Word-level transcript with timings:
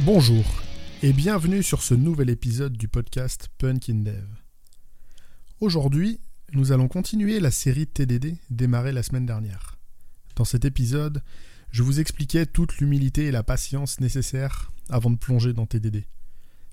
Bonjour 0.00 0.44
et 1.04 1.12
bienvenue 1.12 1.62
sur 1.62 1.80
ce 1.80 1.94
nouvel 1.94 2.28
épisode 2.28 2.76
du 2.76 2.88
podcast 2.88 3.48
Punk 3.58 3.88
in 3.88 4.02
Dev. 4.02 4.26
Aujourd'hui, 5.60 6.20
nous 6.52 6.72
allons 6.72 6.88
continuer 6.88 7.38
la 7.38 7.52
série 7.52 7.86
TDD 7.86 8.36
démarrée 8.50 8.90
la 8.90 9.04
semaine 9.04 9.24
dernière. 9.24 9.78
Dans 10.34 10.44
cet 10.44 10.64
épisode, 10.64 11.22
je 11.70 11.84
vous 11.84 12.00
expliquais 12.00 12.44
toute 12.44 12.78
l'humilité 12.78 13.26
et 13.26 13.30
la 13.30 13.44
patience 13.44 14.00
nécessaires 14.00 14.72
avant 14.90 15.12
de 15.12 15.16
plonger 15.16 15.52
dans 15.52 15.64
TDD. 15.64 16.04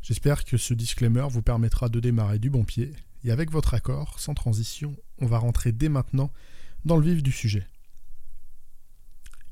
J'espère 0.02 0.44
que 0.44 0.58
ce 0.58 0.74
disclaimer 0.74 1.28
vous 1.30 1.44
permettra 1.44 1.90
de 1.90 2.00
démarrer 2.00 2.40
du 2.40 2.50
bon 2.50 2.64
pied, 2.64 2.92
et 3.24 3.30
avec 3.30 3.52
votre 3.52 3.76
accord, 3.76 4.20
sans 4.20 4.34
transition, 4.34 4.96
on 5.20 5.28
va 5.28 5.38
rentrer 5.38 5.72
dès 5.72 5.90
maintenant 5.90 6.34
dans 6.86 6.98
le 6.98 7.08
vif 7.08 7.22
du 7.22 7.32
sujet. 7.32 7.68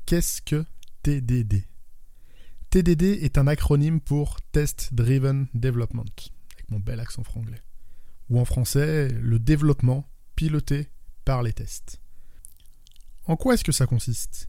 Qu'est-ce 0.06 0.42
que 0.42 0.64
TDD 1.04 1.69
TDD 2.70 3.24
est 3.24 3.36
un 3.36 3.48
acronyme 3.48 4.00
pour 4.00 4.40
Test 4.52 4.94
Driven 4.94 5.48
Development, 5.54 6.04
avec 6.52 6.70
mon 6.70 6.78
bel 6.78 7.00
accent 7.00 7.24
franglais. 7.24 7.60
Ou 8.28 8.38
en 8.38 8.44
français, 8.44 9.08
le 9.08 9.40
développement 9.40 10.08
piloté 10.36 10.88
par 11.24 11.42
les 11.42 11.52
tests. 11.52 12.00
En 13.24 13.34
quoi 13.34 13.54
est-ce 13.54 13.64
que 13.64 13.72
ça 13.72 13.86
consiste? 13.86 14.48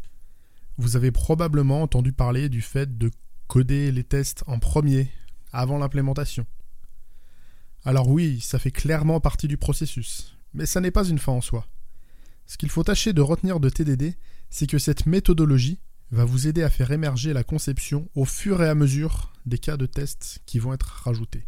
Vous 0.78 0.96
avez 0.96 1.12
probablement 1.12 1.82
entendu 1.82 2.14
parler 2.14 2.48
du 2.48 2.62
fait 2.62 2.96
de 2.96 3.10
coder 3.48 3.92
les 3.92 4.04
tests 4.04 4.44
en 4.46 4.60
premier, 4.60 5.10
avant 5.52 5.80
l'implémentation. 5.80 6.46
Alors 7.86 8.08
oui, 8.08 8.40
ça 8.40 8.60
fait 8.60 8.70
clairement 8.70 9.20
partie 9.20 9.48
du 9.48 9.58
processus, 9.58 10.38
mais 10.54 10.68
ça 10.68 10.80
n'est 10.80 10.92
pas 10.92 11.06
une 11.06 11.18
fin 11.18 11.32
en 11.32 11.42
soi. 11.42 11.68
Ce 12.46 12.60
qu'il 12.60 12.70
faut 12.70 12.84
tâcher 12.84 13.14
de 13.14 13.22
retenir 13.22 13.60
de 13.60 13.70
TDD, 13.70 14.16
c'est 14.52 14.68
que 14.68 14.78
cette 14.78 15.08
méthodologie 15.08 15.80
va 16.12 16.26
vous 16.26 16.48
aider 16.48 16.62
à 16.62 16.70
faire 16.70 16.92
émerger 16.92 17.34
la 17.34 17.44
conception 17.44 18.10
au 18.16 18.26
fur 18.26 18.62
et 18.62 18.70
à 18.70 18.76
mesure 18.76 19.34
des 19.46 19.58
cas 19.58 19.78
de 19.78 19.86
test 19.86 20.40
qui 20.46 20.60
vont 20.60 20.74
être 20.74 21.04
rajoutés. 21.04 21.48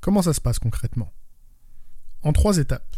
Comment 0.00 0.22
ça 0.22 0.34
se 0.34 0.40
passe 0.40 0.58
concrètement? 0.58 1.12
En 2.22 2.32
trois 2.32 2.58
étapes. 2.58 2.96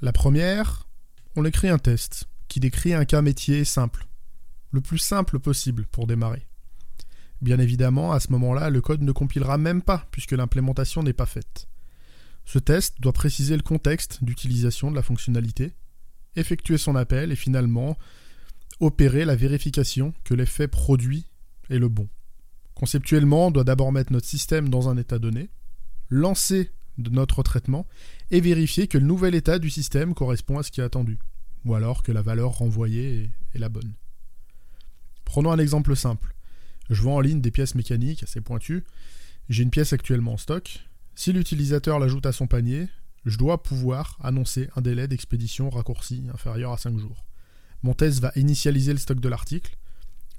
La 0.00 0.12
première, 0.12 0.88
on 1.36 1.44
écrit 1.44 1.68
un 1.68 1.78
test 1.78 2.24
qui 2.48 2.60
décrit 2.60 2.94
un 2.94 3.04
cas 3.04 3.20
métier 3.20 3.64
simple, 3.64 4.06
le 4.72 4.80
plus 4.80 4.98
simple 4.98 5.38
possible 5.38 5.86
pour 5.86 6.06
démarrer. 6.06 6.46
Bien 7.40 7.58
évidemment, 7.58 8.12
à 8.12 8.20
ce 8.20 8.32
moment-là, 8.32 8.70
le 8.70 8.80
code 8.80 9.02
ne 9.02 9.12
compilera 9.12 9.58
même 9.58 9.82
pas 9.82 10.06
puisque 10.10 10.32
l'implémentation 10.32 11.02
n'est 11.02 11.12
pas 11.12 11.26
faite. 11.26 11.68
Ce 12.44 12.58
test 12.58 13.00
doit 13.00 13.12
préciser 13.12 13.56
le 13.56 13.62
contexte 13.62 14.24
d'utilisation 14.24 14.90
de 14.90 14.96
la 14.96 15.02
fonctionnalité, 15.02 15.74
effectuer 16.34 16.78
son 16.78 16.96
appel 16.96 17.30
et 17.30 17.36
finalement 17.36 17.98
opérer 18.80 19.24
la 19.24 19.36
vérification 19.36 20.14
que 20.24 20.34
l'effet 20.34 20.68
produit 20.68 21.26
est 21.70 21.78
le 21.78 21.88
bon. 21.88 22.08
Conceptuellement, 22.74 23.48
on 23.48 23.50
doit 23.50 23.64
d'abord 23.64 23.92
mettre 23.92 24.12
notre 24.12 24.26
système 24.26 24.68
dans 24.68 24.88
un 24.88 24.96
état 24.96 25.18
donné, 25.18 25.50
lancer 26.10 26.70
notre 26.96 27.42
traitement 27.42 27.86
et 28.30 28.40
vérifier 28.40 28.86
que 28.88 28.98
le 28.98 29.06
nouvel 29.06 29.34
état 29.34 29.58
du 29.58 29.70
système 29.70 30.14
correspond 30.14 30.58
à 30.58 30.62
ce 30.62 30.70
qui 30.70 30.80
est 30.80 30.84
attendu, 30.84 31.18
ou 31.64 31.74
alors 31.74 32.02
que 32.02 32.12
la 32.12 32.22
valeur 32.22 32.58
renvoyée 32.58 33.30
est, 33.54 33.58
la 33.58 33.68
bonne. 33.68 33.94
Prenons 35.24 35.50
un 35.50 35.58
exemple 35.58 35.96
simple. 35.96 36.34
Je 36.90 37.02
vends 37.02 37.16
en 37.16 37.20
ligne 37.20 37.40
des 37.40 37.50
pièces 37.50 37.74
mécaniques 37.74 38.22
assez 38.22 38.40
pointues. 38.40 38.84
J'ai 39.48 39.64
une 39.64 39.70
pièce 39.70 39.92
actuellement 39.92 40.34
en 40.34 40.36
stock. 40.36 40.84
Si 41.16 41.32
l'utilisateur 41.32 41.98
l'ajoute 41.98 42.26
à 42.26 42.32
son 42.32 42.46
panier, 42.46 42.88
je 43.24 43.36
dois 43.36 43.62
pouvoir 43.62 44.16
annoncer 44.22 44.68
un 44.76 44.80
délai 44.80 45.08
d'expédition 45.08 45.70
raccourci 45.70 46.24
inférieur 46.32 46.72
à 46.72 46.78
5 46.78 46.96
jours. 46.98 47.26
Mon 47.82 47.94
test 47.94 48.20
va 48.20 48.32
initialiser 48.36 48.92
le 48.92 48.98
stock 48.98 49.20
de 49.20 49.28
l'article, 49.28 49.76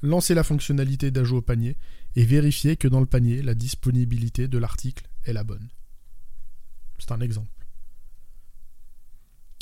lancer 0.01 0.33
la 0.33 0.43
fonctionnalité 0.43 1.11
d'ajout 1.11 1.37
au 1.37 1.41
panier 1.41 1.77
et 2.15 2.25
vérifier 2.25 2.77
que 2.77 2.87
dans 2.87 2.99
le 2.99 3.05
panier, 3.05 3.41
la 3.41 3.53
disponibilité 3.53 4.47
de 4.47 4.57
l'article 4.57 5.09
est 5.25 5.33
la 5.33 5.43
bonne. 5.43 5.69
C'est 6.97 7.11
un 7.11 7.21
exemple. 7.21 7.65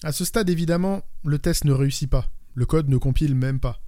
À 0.03 0.11
ce 0.11 0.25
stade, 0.25 0.49
évidemment, 0.49 1.03
le 1.23 1.39
test 1.39 1.65
ne 1.65 1.71
réussit 1.71 2.09
pas. 2.09 2.31
Le 2.53 2.65
code 2.65 2.89
ne 2.89 2.97
compile 2.97 3.35
même 3.35 3.59
pas. 3.59 3.81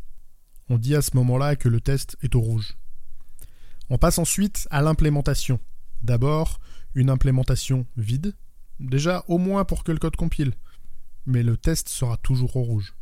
On 0.69 0.77
dit 0.77 0.95
à 0.95 1.01
ce 1.01 1.15
moment-là 1.15 1.55
que 1.55 1.69
le 1.69 1.81
test 1.81 2.17
est 2.21 2.35
au 2.35 2.41
rouge. 2.41 2.77
On 3.89 3.97
passe 3.97 4.19
ensuite 4.19 4.67
à 4.69 4.81
l'implémentation. 4.81 5.59
D'abord, 6.03 6.59
une 6.93 7.09
implémentation 7.09 7.87
vide, 7.97 8.35
déjà 8.79 9.23
au 9.27 9.37
moins 9.37 9.65
pour 9.65 9.83
que 9.83 9.91
le 9.91 9.97
code 9.97 10.15
compile, 10.15 10.53
mais 11.25 11.43
le 11.43 11.57
test 11.57 11.89
sera 11.89 12.17
toujours 12.17 12.55
au 12.55 12.63
rouge. 12.63 12.93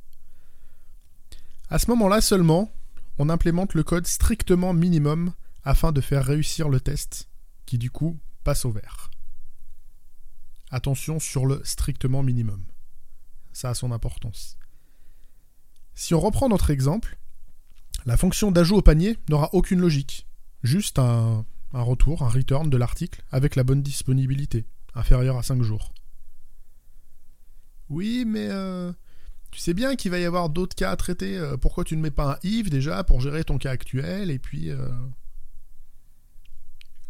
À 1.70 1.80
ce 1.80 1.90
moment-là 1.92 2.22
seulement, 2.22 2.72
on 3.18 3.30
implémente 3.30 3.74
le 3.74 3.84
code 3.84 4.08
strictement 4.08 4.74
minimum 4.74 5.34
afin 5.64 5.92
de 5.92 6.00
faire 6.00 6.24
réussir 6.24 6.70
le 6.70 6.80
test, 6.80 7.30
qui 7.66 7.78
du 7.78 7.92
coup 7.92 8.18
passe 8.44 8.64
au 8.64 8.72
vert. 8.72 9.12
Attention 10.72 11.20
sur 11.20 11.46
le 11.46 11.62
strictement 11.66 12.24
minimum. 12.24 12.64
Ça 13.52 13.70
a 13.72 13.74
son 13.74 13.92
importance. 13.92 14.58
Si 15.94 16.14
on 16.14 16.20
reprend 16.22 16.48
notre 16.48 16.70
exemple, 16.70 17.18
la 18.06 18.16
fonction 18.16 18.52
d'ajout 18.52 18.76
au 18.76 18.82
panier 18.82 19.18
n'aura 19.30 19.50
aucune 19.54 19.82
logique. 19.82 20.26
Juste 20.64 21.00
un, 21.00 21.46
retour, 21.74 22.24
un 22.24 22.30
return 22.30 22.70
de 22.70 22.78
l'article 22.78 23.24
avec 23.32 23.58
la 23.58 23.64
bonne 23.64 23.82
disponibilité, 23.82 24.66
inférieure 24.96 25.38
à 25.38 25.44
5 25.44 25.62
jours. 25.64 25.94
Oui, 27.90 28.24
mais 28.26 28.48
euh, 28.50 28.94
tu 29.58 29.64
sais 29.64 29.74
bien 29.74 29.96
qu'il 29.96 30.12
va 30.12 30.20
y 30.20 30.26
avoir 30.26 30.52
d'autres 30.52 30.76
cas 30.76 30.92
à 30.92 30.96
traiter. 30.96 31.36
Euh, 31.36 31.58
pourquoi 31.58 31.84
tu 31.84 31.98
ne 31.98 32.02
mets 32.04 32.12
pas 32.12 32.34
un 32.34 32.40
if 32.44 32.70
déjà 32.70 33.04
pour 33.04 33.22
gérer 33.22 33.44
ton 33.44 33.58
cas 33.58 33.72
actuel 33.72 34.30
et 34.30 34.38
puis 34.38 34.70
euh, 34.70 34.88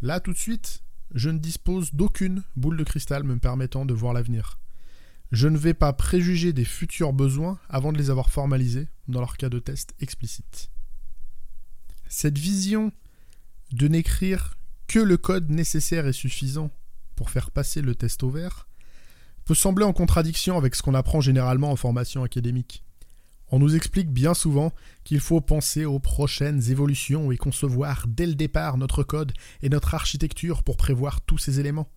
là 0.00 0.18
tout 0.18 0.32
de 0.32 0.38
suite, 0.38 0.82
je 1.14 1.28
ne 1.28 1.36
dispose 1.36 1.92
d'aucune 1.92 2.42
boule 2.56 2.78
de 2.78 2.84
cristal 2.84 3.22
me 3.22 3.38
permettant 3.38 3.84
de 3.84 3.92
voir 3.92 4.14
l'avenir. 4.14 4.58
Je 5.30 5.46
ne 5.46 5.58
vais 5.58 5.74
pas 5.74 5.92
préjuger 5.92 6.54
des 6.54 6.64
futurs 6.64 7.12
besoins 7.12 7.58
avant 7.68 7.92
de 7.92 7.98
les 7.98 8.08
avoir 8.08 8.30
formalisés 8.30 8.88
dans 9.08 9.20
leur 9.20 9.36
cas 9.36 9.50
de 9.50 9.58
test 9.58 9.94
explicite. 10.00 10.70
Cette 12.08 12.38
vision 12.38 12.92
de 13.72 13.88
n'écrire 13.88 14.54
que 14.86 15.00
le 15.00 15.18
code 15.18 15.50
nécessaire 15.50 16.06
et 16.06 16.14
suffisant 16.14 16.70
pour 17.14 17.28
faire 17.28 17.50
passer 17.50 17.82
le 17.82 17.94
test 17.94 18.22
au 18.22 18.30
vert 18.30 18.67
peut 19.48 19.54
sembler 19.54 19.86
en 19.86 19.94
contradiction 19.94 20.58
avec 20.58 20.74
ce 20.74 20.82
qu'on 20.82 20.92
apprend 20.92 21.22
généralement 21.22 21.70
en 21.70 21.76
formation 21.76 22.22
académique. 22.22 22.84
On 23.50 23.58
nous 23.58 23.76
explique 23.76 24.12
bien 24.12 24.34
souvent 24.34 24.74
qu'il 25.04 25.20
faut 25.20 25.40
penser 25.40 25.86
aux 25.86 26.00
prochaines 26.00 26.70
évolutions 26.70 27.32
et 27.32 27.38
concevoir 27.38 28.04
dès 28.08 28.26
le 28.26 28.34
départ 28.34 28.76
notre 28.76 29.02
code 29.02 29.32
et 29.62 29.70
notre 29.70 29.94
architecture 29.94 30.62
pour 30.62 30.76
prévoir 30.76 31.22
tous 31.22 31.38
ces 31.38 31.60
éléments. 31.60 31.88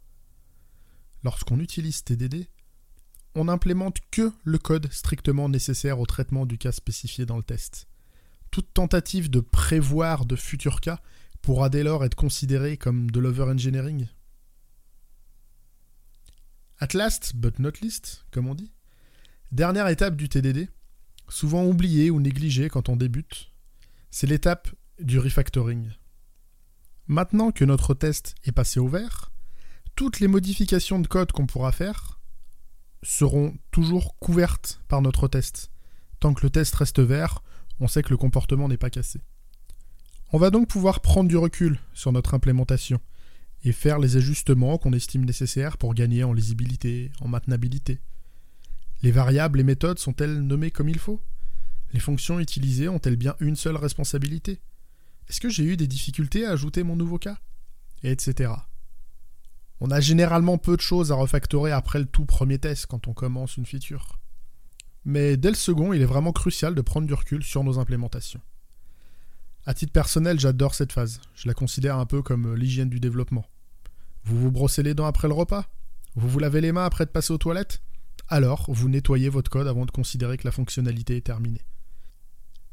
Lorsqu'on 1.26 1.60
utilise 1.60 2.06
TDD, 2.06 2.48
on 3.36 3.44
n'implémente 3.44 3.98
que 4.12 4.32
le 4.46 4.58
code 4.58 4.90
strictement 4.90 5.50
nécessaire 5.50 6.00
au 6.00 6.06
traitement 6.06 6.46
du 6.46 6.58
cas 6.58 6.72
spécifié 6.72 7.26
dans 7.26 7.36
le 7.36 7.44
test. 7.44 7.90
Toute 8.50 8.74
tentative 8.74 9.30
de 9.30 9.42
prévoir 9.42 10.26
de 10.26 10.38
futurs 10.38 10.80
cas 10.80 11.02
pourra 11.42 11.68
dès 11.68 11.84
lors 11.84 12.06
être 12.06 12.16
considérée 12.16 12.78
comme 12.78 13.12
de 13.12 13.20
l'over-engineering 13.20 14.08
At 16.82 16.96
last, 16.96 17.36
but 17.36 17.60
not 17.60 17.74
least, 17.84 18.26
comme 18.32 18.48
on 18.48 18.56
dit. 18.56 18.72
Dernière 19.52 19.88
étape 19.88 20.16
du 20.16 20.30
TDD, 20.30 20.68
souvent 21.30 21.64
oubliée 21.64 22.10
ou 22.10 22.20
négligée 22.20 22.70
quand 22.70 22.90
on 22.90 22.96
débute, 22.96 23.52
c'est 24.10 24.26
l'étape 24.26 24.68
du 25.00 25.20
refactoring. 25.20 25.92
Maintenant 27.06 27.52
que 27.52 27.66
notre 27.66 27.94
test 27.94 28.34
est 28.46 28.52
passé 28.52 28.80
au 28.80 28.88
vert, 28.88 29.32
toutes 29.96 30.20
les 30.20 30.28
modifications 30.28 30.98
de 30.98 31.08
code 31.08 31.32
qu'on 31.32 31.46
pourra 31.46 31.72
faire 31.72 32.20
seront 33.04 33.56
toujours 33.70 34.18
couvertes 34.18 34.82
par 34.88 35.04
notre 35.04 35.28
test. 35.28 35.70
Tant 36.20 36.34
que 36.34 36.42
le 36.42 36.50
test 36.50 36.74
reste 36.74 37.00
vert, 37.00 37.44
on 37.80 37.88
sait 37.88 38.02
que 38.02 38.10
le 38.10 38.18
comportement 38.18 38.68
n'est 38.68 38.78
pas 38.78 38.90
cassé. 38.90 39.22
On 40.34 40.40
va 40.40 40.50
donc 40.50 40.68
pouvoir 40.68 41.02
prendre 41.02 41.30
du 41.30 41.38
recul 41.38 41.80
sur 41.94 42.12
notre 42.12 42.34
implémentation 42.34 43.00
et 43.64 43.72
faire 43.72 44.00
les 44.00 44.18
ajustements 44.18 44.78
qu'on 44.78 44.94
estime 44.94 45.26
nécessaires 45.26 45.78
pour 45.78 45.94
gagner 45.94 46.24
en 46.24 46.34
lisibilité, 46.34 47.12
en 47.22 47.28
maintenabilité. 47.28 48.00
Les 49.04 49.12
variables 49.12 49.60
et 49.60 49.64
méthodes 49.64 50.00
sont-elles 50.00 50.42
nommées 50.42 50.72
comme 50.72 50.90
il 50.90 51.00
faut? 51.00 51.22
Les 51.94 52.00
fonctions 52.00 52.40
utilisées 52.40 52.88
ont-elles 52.88 53.16
bien 53.16 53.36
une 53.40 53.56
seule 53.56 53.76
responsabilité? 53.76 54.62
Est-ce 55.28 55.42
que 55.42 55.50
j'ai 55.50 55.64
eu 55.64 55.78
des 55.78 55.88
difficultés 55.88 56.46
à 56.46 56.52
ajouter 56.52 56.84
mon 56.84 56.96
nouveau 56.96 57.18
cas? 57.18 57.38
Etc. 58.04 58.52
On 59.80 59.92
a 59.92 60.00
généralement 60.00 60.58
peu 60.58 60.76
de 60.76 60.82
choses 60.82 61.12
à 61.12 61.16
refactorer 61.16 61.72
après 61.72 62.00
le 62.00 62.06
tout 62.06 62.26
premier 62.26 62.60
test 62.60 62.86
quand 62.86 63.08
on 63.08 63.14
commence 63.14 63.58
une 63.58 63.66
feature. 63.66 64.20
Mais 65.06 65.38
dès 65.38 65.50
le 65.50 65.56
second, 65.56 65.94
il 65.94 66.02
est 66.02 66.06
vraiment 66.06 66.32
crucial 66.32 66.76
de 66.76 66.82
prendre 66.82 67.08
du 67.08 67.14
recul 67.14 67.44
sur 67.44 67.64
nos 67.64 67.80
implémentations. 67.80 68.42
À 69.66 69.74
titre 69.74 69.92
personnel, 69.92 70.40
j'adore 70.40 70.74
cette 70.74 70.92
phase. 70.92 71.22
Je 71.36 71.48
la 71.48 71.54
considère 71.54 71.98
un 71.98 72.06
peu 72.06 72.22
comme 72.22 72.56
l'hygiène 72.56 72.90
du 72.90 73.00
développement. 73.00 73.46
Vous 74.24 74.40
vous 74.40 74.52
brossez 74.52 74.84
les 74.84 74.94
dents 74.94 75.06
après 75.06 75.28
le 75.28 75.34
repas? 75.34 75.66
Vous 76.16 76.28
vous 76.28 76.40
lavez 76.40 76.62
les 76.62 76.72
mains 76.72 76.86
après 76.86 77.06
de 77.06 77.12
passer 77.12 77.32
aux 77.34 77.38
toilettes? 77.38 77.82
Alors, 78.28 78.66
vous 78.70 78.90
nettoyez 78.90 79.30
votre 79.30 79.52
code 79.52 79.68
avant 79.68 79.86
de 79.86 79.92
considérer 79.92 80.38
que 80.38 80.48
la 80.48 80.52
fonctionnalité 80.52 81.18
est 81.18 81.26
terminée. 81.26 81.66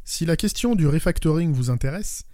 Si 0.05 0.25
la 0.25 0.37
question 0.37 0.75
du 0.75 0.87
refactoring 0.87 1.53
vous 1.53 1.71
intéresse, 1.71 2.25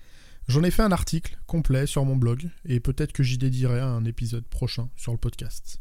J'en 0.47 0.63
ai 0.63 0.71
fait 0.71 0.83
un 0.83 0.93
article 0.93 1.39
complet 1.47 1.87
sur 1.87 2.05
mon 2.05 2.17
blog 2.17 2.51
et 2.67 2.79
peut-être 2.79 3.13
que 3.13 3.23
j'y 3.23 3.39
dédierai 3.39 3.81
un 3.81 4.05
épisode 4.05 4.47
prochain 4.47 4.91
sur 4.95 5.13
le 5.13 5.19
podcast. 5.19 5.81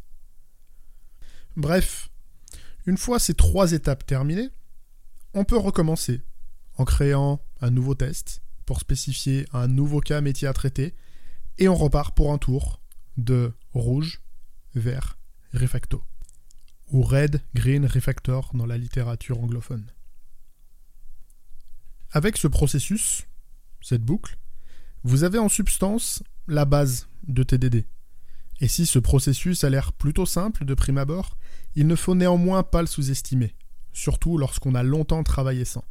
Bref, 1.57 2.09
une 2.85 2.97
fois 2.97 3.19
ces 3.19 3.33
trois 3.33 3.73
étapes 3.73 4.05
terminées, 4.05 4.49
on 5.33 5.43
peut 5.43 5.57
recommencer 5.57 6.21
en 6.77 6.85
créant 6.85 7.41
un 7.59 7.71
nouveau 7.71 7.93
test 7.93 8.41
pour 8.65 8.79
spécifier 8.79 9.45
un 9.53 9.67
nouveau 9.67 9.99
cas 9.99 10.21
métier 10.21 10.47
à 10.47 10.53
traiter 10.53 10.95
et 11.57 11.67
on 11.67 11.75
repart 11.75 12.15
pour 12.15 12.31
un 12.31 12.37
tour 12.37 12.81
de 13.17 13.53
rouge, 13.73 14.21
vert, 14.75 15.17
refacto 15.53 16.03
ou 16.91 17.01
red, 17.01 17.41
green, 17.55 17.85
refactor 17.85 18.51
dans 18.53 18.65
la 18.65 18.77
littérature 18.77 19.39
anglophone. 19.39 19.85
Avec 22.11 22.37
ce 22.37 22.47
processus, 22.47 23.23
cette 23.81 24.03
boucle, 24.03 24.37
vous 25.03 25.23
avez 25.23 25.39
en 25.39 25.49
substance 25.49 26.23
la 26.47 26.65
base 26.65 27.07
de 27.27 27.43
TDD. 27.43 27.87
Et 28.59 28.67
si 28.67 28.85
ce 28.85 28.99
processus 28.99 29.63
a 29.63 29.69
l'air 29.69 29.91
plutôt 29.91 30.27
simple 30.27 30.65
de 30.65 30.73
prime 30.75 30.99
abord, 30.99 31.37
il 31.75 31.87
ne 31.87 31.95
faut 31.95 32.15
néanmoins 32.15 32.63
pas 32.63 32.81
le 32.81 32.87
sous-estimer, 32.87 33.55
surtout 33.91 34.37
lorsqu'on 34.37 34.75
a 34.75 34.83
longtemps 34.83 35.23
travaillé 35.23 35.65
sans. 35.65 35.83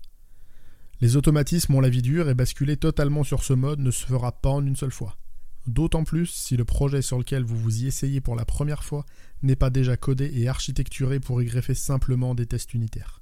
Les 1.02 1.16
automatismes 1.16 1.74
ont 1.74 1.80
la 1.80 1.88
vie 1.88 2.00
dure 2.00 2.28
et 2.28 2.34
basculer 2.34 2.76
totalement 2.76 3.24
sur 3.24 3.42
ce 3.42 3.54
mode 3.54 3.80
ne 3.80 3.90
se 3.90 4.06
fera 4.06 4.30
pas 4.30 4.50
en 4.50 4.64
une 4.64 4.76
seule 4.76 4.92
fois. 4.92 5.18
D'autant 5.66 6.04
plus 6.04 6.26
si 6.26 6.56
le 6.56 6.64
projet 6.64 7.02
sur 7.02 7.18
lequel 7.18 7.42
vous 7.42 7.56
vous 7.56 7.82
y 7.82 7.88
essayez 7.88 8.20
pour 8.20 8.36
la 8.36 8.44
première 8.44 8.84
fois 8.84 9.04
n'est 9.42 9.56
pas 9.56 9.68
déjà 9.68 9.96
codé 9.96 10.30
et 10.32 10.46
architecturé 10.46 11.18
pour 11.18 11.42
y 11.42 11.46
greffer 11.46 11.74
simplement 11.74 12.36
des 12.36 12.46
tests 12.46 12.72
unitaires. 12.72 13.20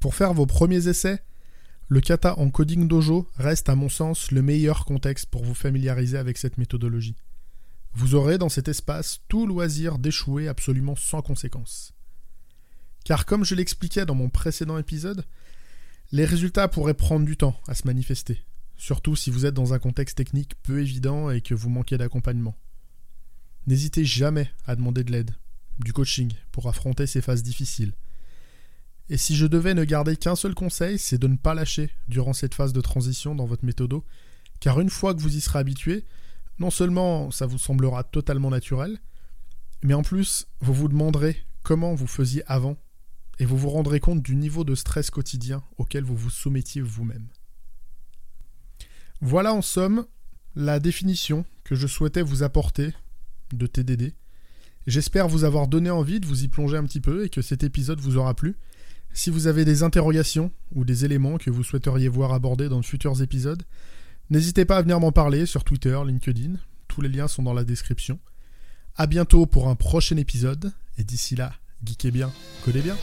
Pour 0.00 0.14
faire 0.14 0.34
vos 0.34 0.44
premiers 0.44 0.86
essais, 0.86 1.22
le 1.88 2.02
kata 2.02 2.38
en 2.38 2.50
coding 2.50 2.88
dojo 2.88 3.26
reste 3.36 3.70
à 3.70 3.74
mon 3.74 3.88
sens 3.88 4.32
le 4.32 4.42
meilleur 4.42 4.84
contexte 4.84 5.30
pour 5.30 5.44
vous 5.44 5.54
familiariser 5.54 6.18
avec 6.18 6.36
cette 6.36 6.58
méthodologie. 6.58 7.16
Vous 7.94 8.16
aurez 8.16 8.36
dans 8.36 8.50
cet 8.50 8.68
espace 8.68 9.20
tout 9.28 9.46
loisir 9.46 9.98
d'échouer 9.98 10.46
absolument 10.46 10.94
sans 10.94 11.22
conséquence. 11.22 11.94
Car 13.06 13.24
comme 13.24 13.46
je 13.46 13.54
l'expliquais 13.54 14.04
dans 14.04 14.14
mon 14.14 14.28
précédent 14.28 14.76
épisode, 14.76 15.24
les 16.12 16.24
résultats 16.24 16.68
pourraient 16.68 16.94
prendre 16.94 17.26
du 17.26 17.36
temps 17.36 17.58
à 17.66 17.74
se 17.74 17.86
manifester, 17.86 18.44
surtout 18.76 19.16
si 19.16 19.30
vous 19.30 19.46
êtes 19.46 19.54
dans 19.54 19.72
un 19.72 19.78
contexte 19.78 20.16
technique 20.16 20.54
peu 20.62 20.80
évident 20.80 21.30
et 21.30 21.40
que 21.40 21.54
vous 21.54 21.70
manquez 21.70 21.98
d'accompagnement. 21.98 22.54
N'hésitez 23.66 24.04
jamais 24.04 24.50
à 24.66 24.76
demander 24.76 25.04
de 25.04 25.12
l'aide, 25.12 25.30
du 25.78 25.92
coaching, 25.92 26.32
pour 26.52 26.68
affronter 26.68 27.06
ces 27.06 27.22
phases 27.22 27.42
difficiles, 27.42 27.94
et 29.08 29.16
si 29.16 29.36
je 29.36 29.46
devais 29.46 29.74
ne 29.74 29.84
garder 29.84 30.16
qu'un 30.16 30.36
seul 30.36 30.54
conseil, 30.54 30.98
c'est 30.98 31.18
de 31.18 31.26
ne 31.26 31.36
pas 31.36 31.54
lâcher 31.54 31.90
durant 32.08 32.32
cette 32.32 32.54
phase 32.54 32.72
de 32.72 32.80
transition 32.80 33.34
dans 33.34 33.46
votre 33.46 33.64
méthodo, 33.64 34.04
car 34.60 34.80
une 34.80 34.90
fois 34.90 35.14
que 35.14 35.20
vous 35.20 35.36
y 35.36 35.40
serez 35.40 35.58
habitué, 35.58 36.06
non 36.58 36.70
seulement 36.70 37.30
ça 37.30 37.46
vous 37.46 37.58
semblera 37.58 38.04
totalement 38.04 38.50
naturel, 38.50 39.00
mais 39.82 39.94
en 39.94 40.02
plus, 40.02 40.46
vous 40.60 40.72
vous 40.72 40.88
demanderez 40.88 41.36
comment 41.62 41.94
vous 41.94 42.06
faisiez 42.06 42.42
avant, 42.46 42.76
et 43.38 43.44
vous 43.44 43.56
vous 43.56 43.70
rendrez 43.70 44.00
compte 44.00 44.22
du 44.22 44.36
niveau 44.36 44.64
de 44.64 44.74
stress 44.74 45.10
quotidien 45.10 45.62
auquel 45.78 46.04
vous 46.04 46.16
vous 46.16 46.30
soumettiez 46.30 46.80
vous-même. 46.80 47.28
Voilà 49.20 49.54
en 49.54 49.62
somme 49.62 50.06
la 50.54 50.80
définition 50.80 51.44
que 51.64 51.74
je 51.74 51.86
souhaitais 51.86 52.22
vous 52.22 52.42
apporter 52.42 52.92
de 53.52 53.66
TDD. 53.66 54.14
J'espère 54.86 55.28
vous 55.28 55.44
avoir 55.44 55.68
donné 55.68 55.90
envie 55.90 56.20
de 56.20 56.26
vous 56.26 56.42
y 56.42 56.48
plonger 56.48 56.76
un 56.76 56.84
petit 56.84 57.00
peu 57.00 57.24
et 57.24 57.28
que 57.28 57.42
cet 57.42 57.62
épisode 57.62 58.00
vous 58.00 58.16
aura 58.16 58.34
plu. 58.34 58.56
Si 59.12 59.30
vous 59.30 59.46
avez 59.46 59.64
des 59.64 59.82
interrogations 59.82 60.50
ou 60.74 60.84
des 60.84 61.04
éléments 61.04 61.38
que 61.38 61.50
vous 61.50 61.62
souhaiteriez 61.62 62.08
voir 62.08 62.32
abordés 62.32 62.68
dans 62.68 62.80
de 62.80 62.84
futurs 62.84 63.22
épisodes, 63.22 63.62
n'hésitez 64.30 64.64
pas 64.64 64.78
à 64.78 64.82
venir 64.82 64.98
m'en 64.98 65.12
parler 65.12 65.46
sur 65.46 65.64
Twitter, 65.64 65.98
LinkedIn, 66.04 66.54
tous 66.88 67.00
les 67.00 67.08
liens 67.08 67.28
sont 67.28 67.42
dans 67.42 67.54
la 67.54 67.64
description. 67.64 68.18
A 68.96 69.06
bientôt 69.06 69.46
pour 69.46 69.68
un 69.68 69.76
prochain 69.76 70.16
épisode, 70.16 70.72
et 70.98 71.04
d'ici 71.04 71.36
là, 71.36 71.54
geekez 71.84 72.10
bien, 72.10 72.30
collez 72.64 72.82
bien. 72.82 72.96